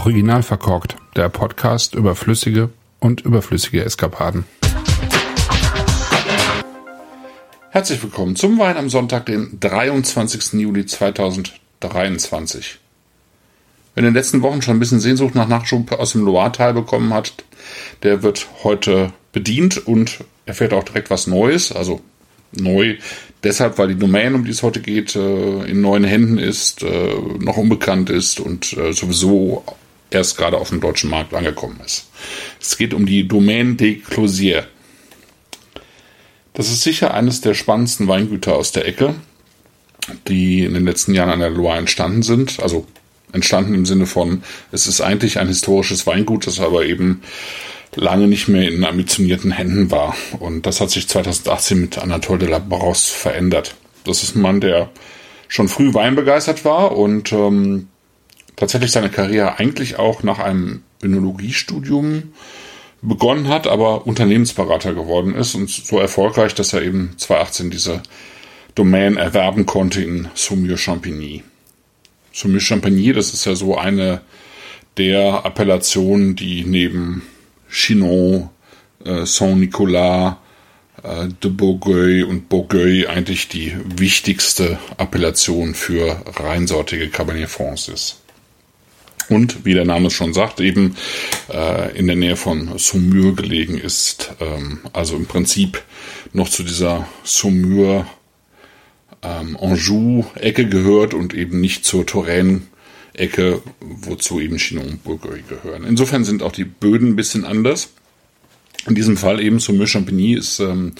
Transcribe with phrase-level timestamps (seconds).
[0.00, 4.46] Original verkorkt, der Podcast über flüssige und überflüssige Eskapaden.
[7.68, 10.54] Herzlich willkommen zum Wein am Sonntag, den 23.
[10.54, 12.78] Juli 2023.
[13.94, 17.12] Wer in den letzten Wochen schon ein bisschen Sehnsucht nach Nachschub aus dem Loire-Tal bekommen
[17.12, 17.34] hat,
[18.02, 22.00] der wird heute bedient und erfährt auch direkt was Neues, also
[22.52, 22.96] neu
[23.44, 27.14] deshalb, weil die Domain, um die es heute geht, äh, in neuen Händen ist, äh,
[27.38, 29.62] noch unbekannt ist und äh, sowieso
[30.10, 32.08] erst gerade auf dem deutschen Markt angekommen ist.
[32.60, 34.66] Es geht um die Domaine des Closiers.
[36.52, 39.14] Das ist sicher eines der spannendsten Weingüter aus der Ecke,
[40.28, 42.60] die in den letzten Jahren an der Loire entstanden sind.
[42.60, 42.86] Also
[43.32, 44.42] entstanden im Sinne von,
[44.72, 47.22] es ist eigentlich ein historisches Weingut, das aber eben
[47.94, 50.14] lange nicht mehr in ambitionierten Händen war.
[50.38, 53.74] Und das hat sich 2018 mit Anatole de la Brosse verändert.
[54.04, 54.90] Das ist ein Mann, der
[55.48, 57.88] schon früh weinbegeistert war und ähm,
[58.60, 62.34] tatsächlich seine Karriere eigentlich auch nach einem Önologiestudium
[63.02, 68.02] begonnen hat, aber Unternehmensberater geworden ist und so erfolgreich, dass er eben 2018 diese
[68.74, 71.42] Domain erwerben konnte in Saumur-Champigny.
[72.32, 74.20] Saumur-Champigny, das ist ja so eine
[74.98, 77.22] der Appellationen, die neben
[77.70, 78.50] Chinon,
[79.04, 80.36] äh, Saint-Nicolas,
[81.02, 88.19] äh, de Bourgueil und Bourgueil eigentlich die wichtigste Appellation für reinsortige Cabernet Franc ist.
[89.30, 90.96] Und wie der Name schon sagt, eben
[91.52, 94.32] äh, in der Nähe von Saumur gelegen ist.
[94.40, 95.80] Ähm, also im Prinzip
[96.32, 98.06] noch zu dieser Saumur
[99.22, 102.62] ähm, Anjou-Ecke gehört und eben nicht zur Touraine
[103.12, 105.84] Ecke, wozu eben Chinon und Bourgogne gehören.
[105.84, 107.90] Insofern sind auch die Böden ein bisschen anders.
[108.88, 110.94] In diesem Fall eben zum Champigny ist ähm,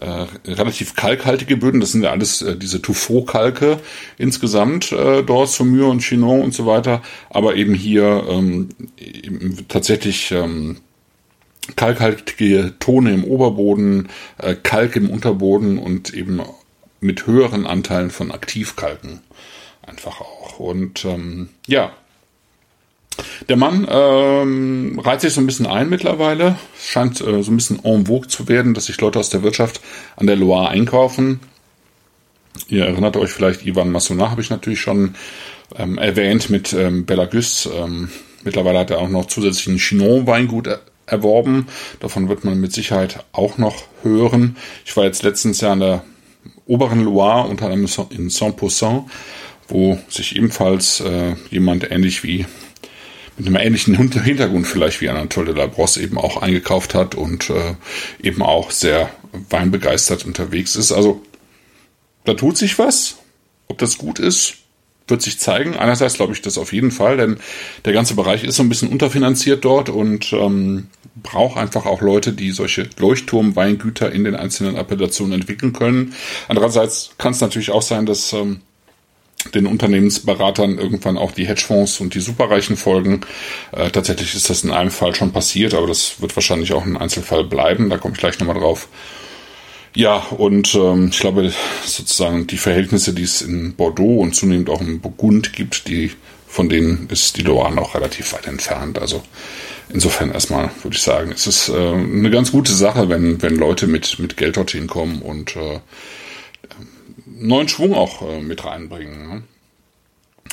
[0.00, 1.80] äh, relativ kalkhaltige Böden.
[1.80, 3.78] Das sind ja alles äh, diese Tuffeau-Kalke
[4.18, 7.02] insgesamt äh, dort, Saumur und Chinon und so weiter.
[7.30, 10.78] Aber eben hier ähm, eben tatsächlich ähm,
[11.76, 14.08] kalkhaltige Tone im Oberboden,
[14.38, 16.40] äh, Kalk im Unterboden und eben
[17.00, 19.20] mit höheren Anteilen von Aktivkalken
[19.82, 20.58] einfach auch.
[20.58, 21.92] Und ähm, ja,
[23.48, 26.56] der Mann ähm, reiht sich so ein bisschen ein mittlerweile.
[26.80, 29.80] Scheint äh, so ein bisschen en vogue zu werden, dass sich Leute aus der Wirtschaft
[30.16, 31.40] an der Loire einkaufen.
[32.68, 35.14] Ihr erinnert euch vielleicht, Ivan Massonat habe ich natürlich schon
[35.76, 37.68] ähm, erwähnt mit ähm, Belagus.
[37.72, 38.10] Ähm,
[38.44, 41.66] mittlerweile hat er auch noch zusätzlich ein Chinon-Weingut er erworben.
[42.00, 44.56] Davon wird man mit Sicherheit auch noch hören.
[44.84, 46.04] Ich war jetzt letztens ja an der
[46.66, 49.04] oberen Loire, unter anderem in Saint-Poussin
[49.72, 52.46] wo sich ebenfalls äh, jemand ähnlich wie
[53.36, 57.50] mit einem ähnlichen Hintergrund vielleicht wie Anatole de la Brosse eben auch eingekauft hat und
[57.50, 57.74] äh,
[58.22, 59.10] eben auch sehr
[59.50, 60.92] weinbegeistert unterwegs ist.
[60.92, 61.22] Also
[62.24, 63.16] da tut sich was.
[63.68, 64.56] Ob das gut ist,
[65.08, 65.76] wird sich zeigen.
[65.76, 67.38] Einerseits glaube ich das auf jeden Fall, denn
[67.84, 72.32] der ganze Bereich ist so ein bisschen unterfinanziert dort und ähm, braucht einfach auch Leute,
[72.32, 76.14] die solche Leuchtturmweingüter in den einzelnen Appellationen entwickeln können.
[76.48, 78.60] Andererseits kann es natürlich auch sein, dass ähm,
[79.54, 83.22] den Unternehmensberatern irgendwann auch die Hedgefonds und die Superreichen folgen.
[83.72, 86.96] Äh, tatsächlich ist das in einem Fall schon passiert, aber das wird wahrscheinlich auch ein
[86.96, 87.90] Einzelfall bleiben.
[87.90, 88.88] Da komme ich gleich nochmal drauf.
[89.94, 91.52] Ja, und ähm, ich glaube,
[91.84, 96.12] sozusagen die Verhältnisse, die es in Bordeaux und zunehmend auch in Burgund gibt, die
[96.46, 98.98] von denen ist die Loire noch relativ weit entfernt.
[98.98, 99.22] Also
[99.88, 103.86] insofern erstmal würde ich sagen, es ist äh, eine ganz gute Sache, wenn, wenn Leute
[103.86, 105.80] mit, mit Geld dorthin kommen und äh,
[107.38, 109.28] neuen Schwung auch äh, mit reinbringen.
[109.28, 109.42] Ne?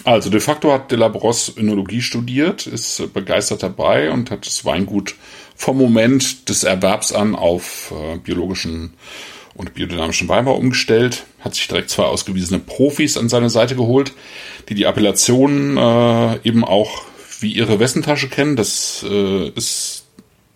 [0.03, 4.45] Also de facto hat de la Brosse Önologie studiert, ist äh, begeistert dabei und hat
[4.45, 5.15] das Weingut
[5.55, 8.93] vom Moment des Erwerbs an auf äh, biologischen
[9.55, 14.13] und biodynamischen Weinbau umgestellt, hat sich direkt zwei ausgewiesene Profis an seine Seite geholt,
[14.69, 17.03] die die Appellationen äh, eben auch
[17.41, 18.55] wie ihre Wessentasche kennen.
[18.55, 20.05] Das äh, ist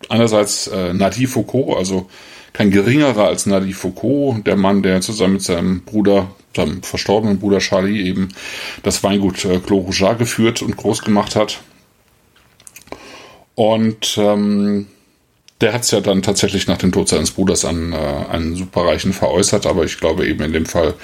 [0.08, 2.08] einerseits äh, Nadi Foucault, also
[2.54, 7.58] kein geringerer als Nadi Foucault, der Mann, der zusammen mit seinem Bruder, seinem verstorbenen Bruder
[7.58, 8.28] Charlie eben
[8.82, 11.60] das Weingut äh, Clos Rougeat geführt und groß gemacht hat.
[13.56, 14.86] Und ähm,
[15.60, 19.12] der hat es ja dann tatsächlich nach dem Tod seines Bruders an äh, einen Superreichen
[19.12, 20.94] veräußert, aber ich glaube eben in dem Fall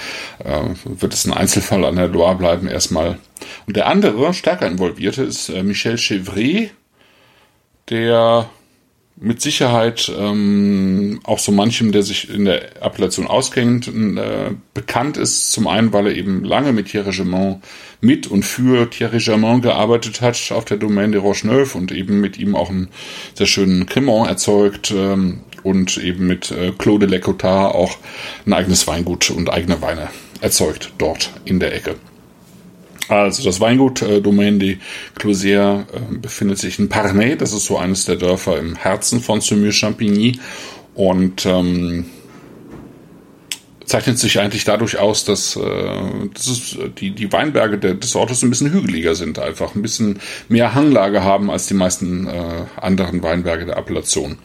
[0.45, 3.19] äh, wird es ein Einzelfall an der Loire bleiben erstmal.
[3.67, 6.71] Und der andere, stärker involvierte, ist äh, Michel Chevret,
[7.89, 8.49] der
[9.21, 15.53] mit Sicherheit ähm, auch so manchem, der sich in der Appellation auskennt, äh, bekannt ist.
[15.53, 17.63] Zum einen, weil er eben lange mit Thierry Germain
[18.01, 22.39] mit und für Thierry Germain gearbeitet hat auf der Domaine de Roche-Neuf und eben mit
[22.39, 22.89] ihm auch einen
[23.35, 27.99] sehr schönen Cremant erzeugt ähm, und eben mit äh, Claude Lecotard auch
[28.47, 30.09] ein eigenes Weingut und eigene Weine
[30.41, 31.97] erzeugt dort in der Ecke.
[33.11, 34.79] Also das Weingut äh, Domaine de
[35.17, 37.37] Clozier äh, befindet sich in Parnay.
[37.37, 40.39] Das ist so eines der Dörfer im Herzen von Saumur-Champigny
[40.95, 42.07] und ähm,
[43.85, 45.61] zeichnet sich eigentlich dadurch aus, dass, äh,
[46.33, 50.21] dass es, die, die Weinberge der, des Ortes ein bisschen hügeliger sind, einfach ein bisschen
[50.49, 54.39] mehr Hanglage haben als die meisten äh, anderen Weinberge der Appellation.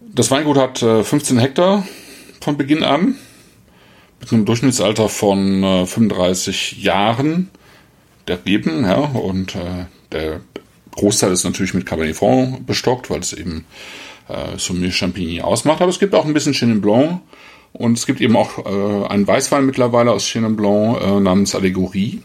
[0.00, 1.86] Das Weingut hat äh, 15 Hektar
[2.40, 3.16] von Beginn an
[4.20, 7.50] mit einem Durchschnittsalter von äh, 35 Jahren
[8.26, 10.40] der Reben, ja, und äh, der
[10.92, 13.64] Großteil ist natürlich mit Cabernet Franc bestockt, weil es eben
[14.28, 15.80] äh, Saumur Champigny ausmacht.
[15.80, 17.20] Aber es gibt auch ein bisschen Chenin Blanc
[17.72, 22.22] und es gibt eben auch äh, einen Weißwein mittlerweile aus Chenin Blanc äh, namens Allegorie.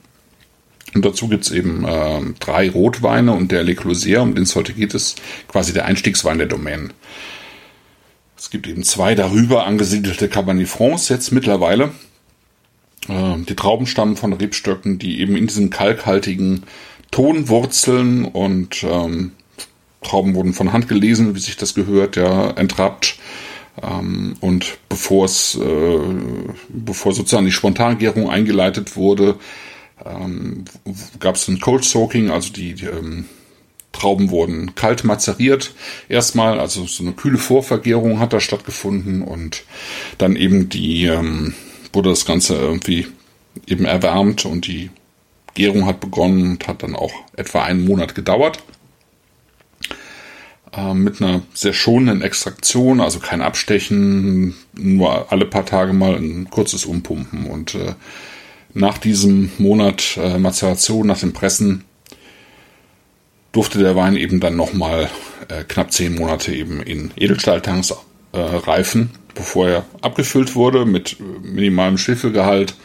[0.94, 4.74] Und dazu gibt's eben äh, drei Rotweine und der Le Closier, um den es heute
[4.74, 6.90] geht, ist quasi der Einstiegswein der Domaine.
[8.44, 11.94] Es gibt eben zwei darüber angesiedelte Cabernet Francs jetzt mittlerweile.
[13.08, 16.64] Äh, die Trauben stammen von Rebstöcken, die eben in diesem kalkhaltigen
[17.10, 19.32] Ton wurzeln und ähm,
[20.02, 23.18] Trauben wurden von Hand gelesen, wie sich das gehört, ja, entrappt.
[23.82, 26.00] Ähm, und bevor es, äh,
[26.68, 29.38] bevor sozusagen die Spontangärung eingeleitet wurde,
[30.06, 30.66] ähm,
[31.22, 33.24] gab es ein Cold Soaking, also die, die ähm,
[33.94, 35.74] Trauben wurden kalt mazeriert
[36.10, 39.64] erstmal, also so eine kühle Vorvergärung hat da stattgefunden und
[40.18, 41.54] dann eben die ähm,
[41.94, 43.08] wurde das Ganze irgendwie
[43.68, 44.90] eben erwärmt und die
[45.54, 48.64] Gärung hat begonnen und hat dann auch etwa einen Monat gedauert.
[50.76, 56.50] Äh, mit einer sehr schonenden Extraktion, also kein Abstechen, nur alle paar Tage mal ein
[56.50, 57.46] kurzes Umpumpen.
[57.46, 57.94] Und äh,
[58.74, 61.84] nach diesem Monat äh, Mazeration, nach dem Pressen,
[63.54, 65.10] durfte der Wein eben dann nochmal
[65.48, 67.92] äh, knapp zehn Monate eben in Edelstahltanks
[68.34, 72.76] äh, reifen, bevor er abgefüllt wurde mit äh, minimalem Schwefelgehalt,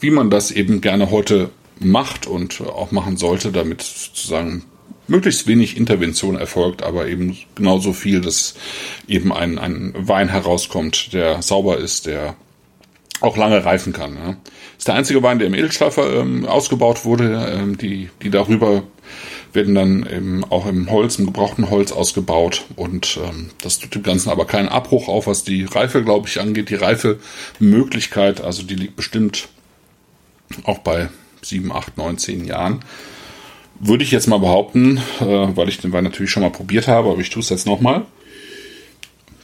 [0.00, 4.64] wie man das eben gerne heute macht und auch machen sollte, damit sozusagen
[5.06, 8.54] möglichst wenig Intervention erfolgt, aber eben genauso viel, dass
[9.08, 12.36] eben ein, ein Wein herauskommt, der sauber ist, der
[13.20, 14.14] auch lange reifen kann.
[14.14, 14.36] Ja.
[14.78, 17.52] Ist der einzige Wein, der im Edelstahl ähm, ausgebaut wurde.
[17.52, 18.82] Ähm, die, die darüber
[19.52, 22.64] werden dann eben auch im Holz, im gebrauchten Holz ausgebaut.
[22.76, 26.40] Und ähm, das tut dem Ganzen aber keinen Abbruch auf, was die Reife, glaube ich,
[26.40, 26.70] angeht.
[26.70, 29.48] Die Reifemöglichkeit, also die liegt bestimmt
[30.64, 31.08] auch bei
[31.42, 32.84] sieben, acht, neun, zehn Jahren
[33.80, 37.10] würde ich jetzt mal behaupten, äh, weil ich den Wein natürlich schon mal probiert habe,
[37.10, 38.04] aber ich tue es jetzt nochmal.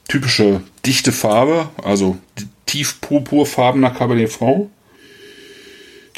[0.08, 2.18] Typische dichte Farbe, also
[2.66, 4.70] tief purpurfarbener Cabernet Franc.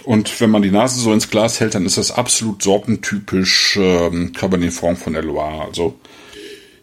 [0.09, 4.33] Und wenn man die Nase so ins Glas hält, dann ist das absolut sortentypisch ähm,
[4.33, 5.67] Cabernet Franc von der Loire.
[5.67, 5.99] Also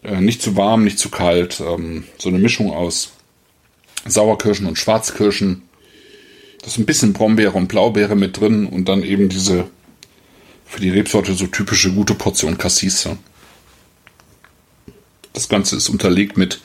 [0.04, 1.60] äh, nicht zu warm, nicht zu kalt.
[1.60, 3.14] Ähm, so eine Mischung aus
[4.06, 5.62] Sauerkirschen und Schwarzkirschen.
[6.60, 9.66] Da ist ein bisschen Brombeere und Blaubeere mit drin und dann eben diese
[10.64, 13.08] für die Rebsorte so typische gute Portion Cassis.
[15.32, 16.60] Das Ganze ist unterlegt mit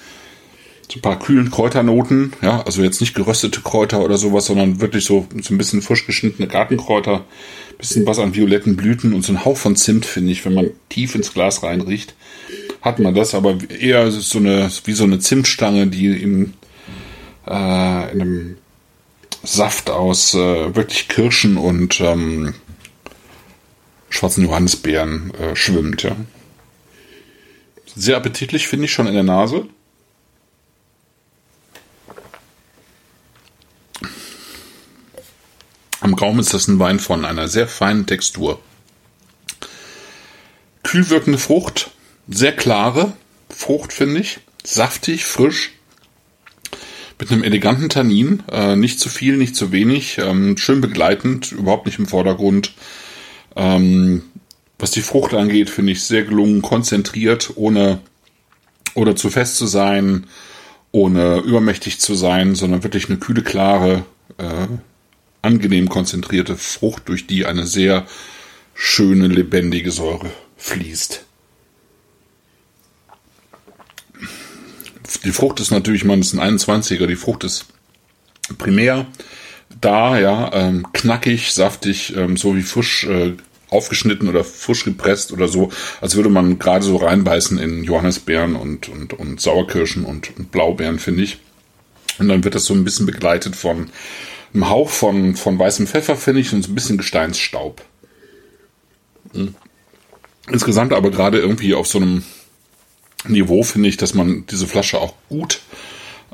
[0.91, 5.05] so ein paar kühlen Kräuternoten, ja, also jetzt nicht geröstete Kräuter oder sowas, sondern wirklich
[5.05, 7.23] so, so ein bisschen frisch geschnittene Gartenkräuter,
[7.77, 10.71] bisschen was an violetten Blüten und so ein Hauch von Zimt, finde ich, wenn man
[10.89, 12.13] tief ins Glas reinriecht,
[12.81, 16.53] hat man das, aber eher so eine, wie so eine Zimtstange, die in,
[17.47, 18.57] äh, in einem
[19.43, 22.53] Saft aus äh, wirklich Kirschen und ähm,
[24.09, 26.17] schwarzen Johannisbeeren äh, schwimmt, ja.
[27.95, 29.67] Sehr appetitlich, finde ich schon in der Nase.
[36.11, 38.59] Am Gaumen ist das ein Wein von einer sehr feinen Textur.
[40.83, 41.91] Kühl wirkende Frucht,
[42.27, 43.13] sehr klare
[43.47, 44.41] Frucht, finde ich.
[44.61, 45.71] Saftig, frisch.
[47.17, 51.85] Mit einem eleganten Tannin, äh, nicht zu viel, nicht zu wenig, ähm, schön begleitend, überhaupt
[51.85, 52.73] nicht im Vordergrund.
[53.55, 54.23] Ähm,
[54.79, 58.01] was die Frucht angeht, finde ich sehr gelungen, konzentriert, ohne
[58.95, 60.27] oder zu fest zu sein,
[60.91, 64.03] ohne übermächtig zu sein, sondern wirklich eine kühle, klare,
[64.37, 64.67] äh,
[65.41, 68.05] angenehm konzentrierte Frucht, durch die eine sehr
[68.73, 71.25] schöne, lebendige Säure fließt.
[75.23, 77.65] Die Frucht ist natürlich, man ist ein 21er, die Frucht ist
[78.57, 79.07] primär
[79.79, 83.33] da, ja, ähm, knackig, saftig, ähm, so wie frisch äh,
[83.69, 85.71] aufgeschnitten oder frisch gepresst oder so,
[86.01, 90.99] als würde man gerade so reinbeißen in Johannisbeeren und, und, und Sauerkirschen und, und Blaubeeren,
[90.99, 91.39] finde ich.
[92.19, 93.89] Und dann wird das so ein bisschen begleitet von
[94.53, 97.81] einem Hauch von, von weißem Pfeffer, finde ich, und so ein bisschen Gesteinsstaub.
[99.33, 99.55] Hm.
[100.49, 102.23] Insgesamt aber gerade irgendwie auf so einem
[103.27, 105.61] Niveau finde ich, dass man diese Flasche auch gut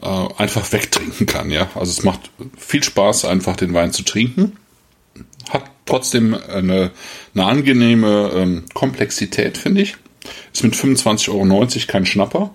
[0.02, 0.08] äh,
[0.38, 1.70] einfach wegtrinken kann, ja.
[1.76, 4.58] Also es macht viel Spaß, einfach den Wein zu trinken.
[5.86, 6.92] Trotzdem eine,
[7.34, 9.96] eine angenehme ähm, Komplexität, finde ich.
[10.52, 12.54] Ist mit 25,90 Euro kein Schnapper.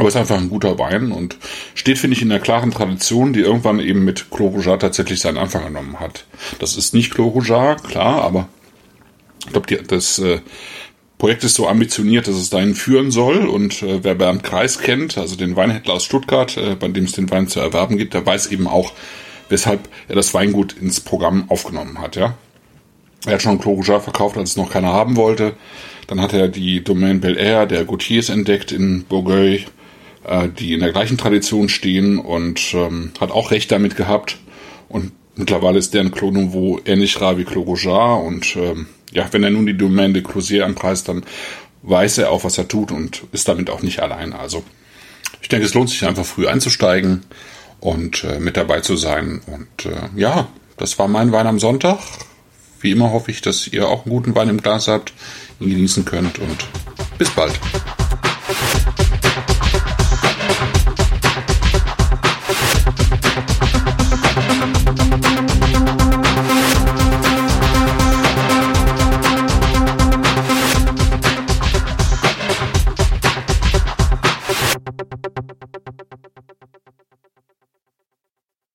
[0.00, 1.36] Aber ist einfach ein guter Wein und
[1.74, 5.36] steht, finde ich, in der klaren Tradition, die irgendwann eben mit Clos Rougeat tatsächlich seinen
[5.36, 6.24] Anfang genommen hat.
[6.58, 8.48] Das ist nicht Clos Rougeat, klar, aber
[9.44, 10.40] ich glaube, das äh,
[11.18, 13.46] Projekt ist so ambitioniert, dass es dahin führen soll.
[13.46, 17.12] Und äh, wer Bernd Kreis kennt, also den Weinhändler aus Stuttgart, äh, bei dem es
[17.12, 18.94] den Wein zu erwerben gibt, der weiß eben auch,
[19.50, 22.38] weshalb er das Weingut ins Programm aufgenommen hat, ja.
[23.26, 25.56] Er hat schon Clos Rougeat verkauft, als es noch keiner haben wollte.
[26.06, 29.66] Dann hat er die Domaine Bel Air der Gautiers entdeckt in Bourgueil,
[30.24, 34.38] äh, die in der gleichen Tradition stehen und ähm, hat auch recht damit gehabt.
[34.88, 39.42] Und mittlerweile ist deren Clos Nouveau ähnlich rar wie Clos Rougeat und ähm, ja, wenn
[39.42, 41.24] er nun die Domaine de Closier anpreist, dann
[41.82, 44.32] weiß er auch, was er tut und ist damit auch nicht allein.
[44.32, 44.62] Also
[45.42, 47.22] ich denke, es lohnt sich einfach früh einzusteigen
[47.80, 49.40] und äh, mit dabei zu sein.
[49.46, 51.98] Und äh, ja, das war mein Wein am Sonntag.
[52.80, 55.12] Wie immer hoffe ich, dass ihr auch einen guten Wein im Glas habt,
[55.58, 56.66] ihn genießen könnt und
[57.18, 57.58] bis bald.